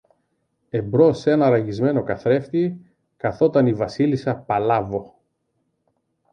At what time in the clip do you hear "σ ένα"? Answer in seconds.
1.19-1.49